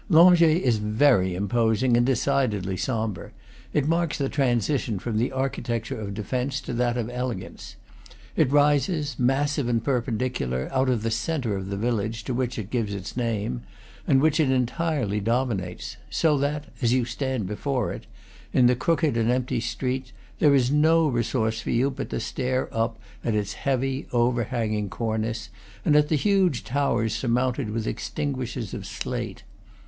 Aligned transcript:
Langeais 0.09 0.59
is 0.63 0.77
very 0.77 1.35
imposing 1.35 1.95
and 1.95 2.03
decidedly 2.03 2.75
sombre; 2.75 3.29
it 3.71 3.87
marks 3.87 4.17
the 4.17 4.29
transition 4.29 4.97
from 4.97 5.17
the 5.19 5.31
architecture 5.31 5.99
of 6.01 6.15
defence 6.15 6.59
to 6.59 6.73
that 6.73 6.97
of 6.97 7.07
elegance. 7.07 7.75
It 8.35 8.49
rises, 8.51 9.19
massive 9.19 9.67
and 9.69 9.83
perpendicular, 9.83 10.69
out 10.71 10.89
of 10.89 11.03
the 11.03 11.11
centre 11.11 11.55
of 11.55 11.69
the 11.69 11.77
village 11.77 12.23
to 12.23 12.33
which 12.33 12.57
it 12.57 12.71
gives 12.71 12.95
its 12.95 13.15
name, 13.15 13.61
and 14.07 14.19
which 14.23 14.39
it 14.39 14.49
entirely 14.49 15.19
domi 15.19 15.53
nates; 15.57 15.97
so 16.09 16.35
that, 16.39 16.65
as 16.81 16.93
you 16.93 17.05
stand 17.05 17.45
before 17.45 17.93
it, 17.93 18.07
in 18.53 18.65
the 18.65 18.75
crooked 18.75 19.15
and 19.15 19.29
empty 19.29 19.59
street, 19.59 20.13
there 20.39 20.55
is 20.55 20.71
no 20.71 21.07
resource 21.07 21.61
for 21.61 21.69
you 21.69 21.91
but 21.91 22.09
to 22.09 22.19
stare 22.19 22.75
up 22.75 22.99
at 23.23 23.35
its 23.35 23.53
heavy 23.53 24.07
overhanging 24.11 24.89
cornice 24.89 25.49
and 25.85 25.95
at 25.95 26.07
the 26.07 26.15
huge 26.15 26.63
towers 26.63 27.13
surmounted 27.13 27.69
with 27.69 27.85
extinguishers 27.85 28.73
of 28.73 28.87
slate. 28.87 29.43